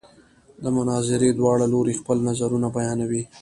[0.63, 3.23] د مناظرې دواړه لوري خپل نظرونه بیانوي.